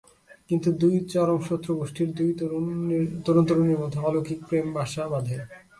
কিন্তু 0.49 0.69
দুই 0.81 0.95
চরম 1.11 1.39
শত্রু 1.47 1.71
গোষ্ঠীর 1.79 2.09
দুই 2.17 2.31
তরুণ-তরুণীর 2.39 3.81
মধ্যে 3.81 3.99
অলৌকিক 4.07 4.39
প্রেম 4.47 4.67
বাসা 4.75 5.03
বাঁধে। 5.11 5.37